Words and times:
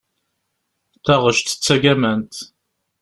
Taɣect 1.05 1.47
d 1.55 1.57
tagamant. 1.65 2.33